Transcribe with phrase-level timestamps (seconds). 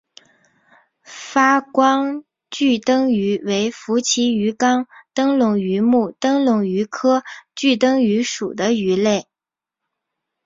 [1.03, 9.27] 发光炬灯鱼为辐鳍鱼纲灯笼鱼目灯笼鱼科炬灯鱼属的鱼类。